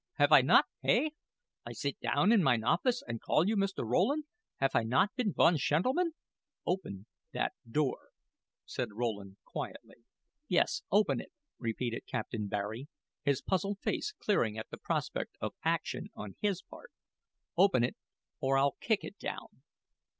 [0.15, 1.11] Haf I not, hey?
[1.63, 3.85] I sit you down in mine office and call you Mr.
[3.87, 4.23] Rowland.
[4.59, 6.13] Haf I not been one shentleman?"
[6.65, 8.09] "Open that door,"
[8.65, 9.97] said Rowland, quietly.
[10.47, 12.87] "Yes, open it," repeated Captain Barry,
[13.21, 16.91] his puzzled face clearing at the prospect of action on his part.
[17.55, 17.95] "Open it
[18.39, 19.61] or I'll kick it down."